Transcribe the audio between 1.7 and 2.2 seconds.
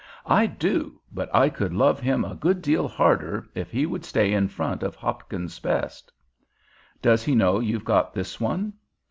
love